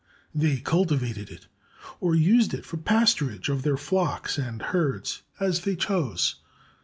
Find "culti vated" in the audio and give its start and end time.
0.57-1.29